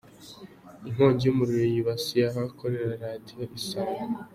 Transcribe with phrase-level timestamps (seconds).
[0.87, 4.01] Inkongi y’umuriro yibasiye ahakorera Radiyo Isango